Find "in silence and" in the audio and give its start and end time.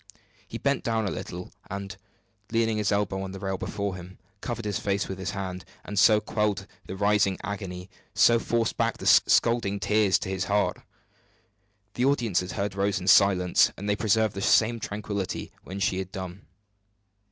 12.99-13.87